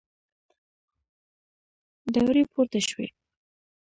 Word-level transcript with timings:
دوړې 2.13 2.43
پورته 2.51 2.79
شوې. 2.87 3.07